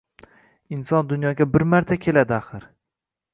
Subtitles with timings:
[0.77, 2.67] Inson dunyoga bir marta keladi, axir